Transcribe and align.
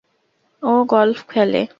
ও 0.63 0.73
golf 0.85 1.19
খেলে। 1.29 1.61